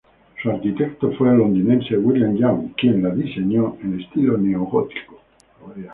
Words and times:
Su 0.41 0.49
arquitecto 0.49 1.11
fue 1.11 1.29
el 1.29 1.35
londinense 1.37 1.95
William 1.95 2.35
Young, 2.35 2.73
quien 2.75 3.03
la 3.03 3.11
diseñó 3.13 3.77
en 3.83 3.99
estilo 3.99 4.35
neogótico. 4.35 5.21